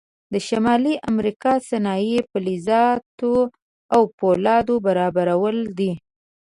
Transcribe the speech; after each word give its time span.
د 0.33 0.35
شمالي 0.47 0.93
امریکا 1.11 1.53
صنایع 1.69 2.19
فلزاتو 2.31 3.33
او 3.93 4.01
فولادو 4.17 4.75
برابرول 4.87 5.57
دي. 5.77 5.91